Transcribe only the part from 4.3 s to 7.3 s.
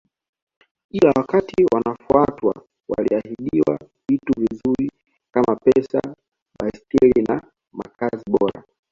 vizuri kama Pesa Baiskeli